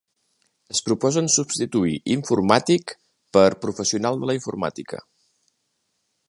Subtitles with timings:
[0.75, 2.95] Ens proposen substituir informàtic
[3.39, 5.03] per professional de la informàtica.